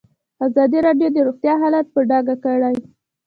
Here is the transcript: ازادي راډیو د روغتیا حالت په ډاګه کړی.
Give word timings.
ازادي 0.47 0.79
راډیو 0.87 1.09
د 1.13 1.17
روغتیا 1.27 1.53
حالت 1.61 1.85
په 1.91 1.99
ډاګه 2.09 2.35
کړی. 2.43 2.75